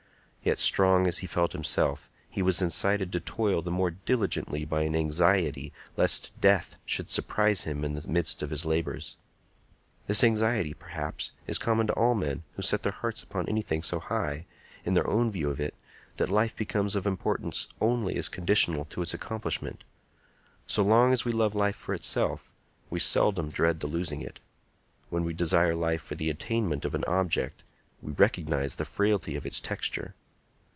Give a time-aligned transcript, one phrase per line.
[0.43, 4.81] Yet, strong as he felt himself, he was incited to toil the more diligently by
[4.81, 9.17] an anxiety lest death should surprise him in the midst of his labors.
[10.07, 13.99] This anxiety, perhaps, is common to all men who set their hearts upon anything so
[13.99, 14.47] high,
[14.83, 15.75] in their own view of it,
[16.17, 19.83] that life becomes of importance only as conditional to its accomplishment.
[20.65, 22.51] So long as we love life for itself,
[22.89, 24.39] we seldom dread the losing it.
[25.11, 27.63] When we desire life for the attainment of an object,
[28.01, 30.15] we recognize the frailty of its texture.